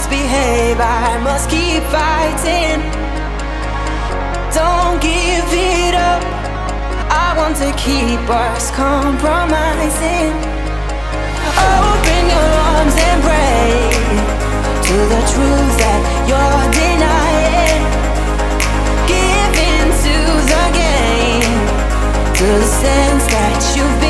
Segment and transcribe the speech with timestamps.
[0.00, 2.80] must behave, I must keep fighting.
[4.48, 6.22] Don't give it up.
[7.12, 10.32] I want to keep us compromising.
[11.52, 13.68] Open your arms and pray
[14.88, 17.82] to the truth that you're denying.
[19.04, 20.16] Give into
[20.52, 21.60] the game,
[22.40, 24.09] to the sense that you've been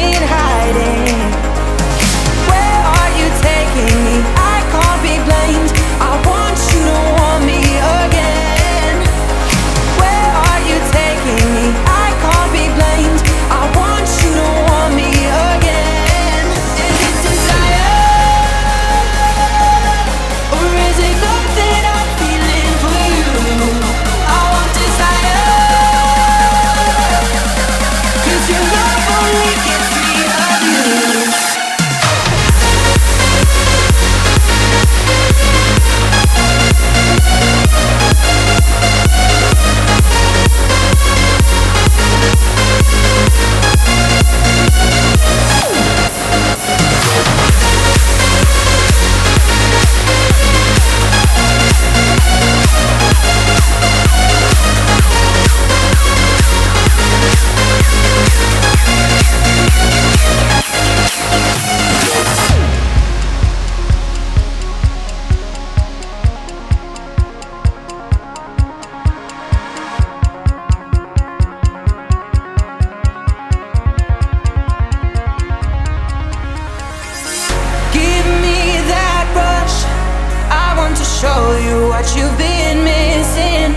[81.20, 83.74] show you what you've been missing.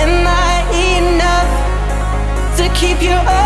[0.00, 0.64] Am I
[0.96, 1.52] enough
[2.56, 3.45] to keep you up?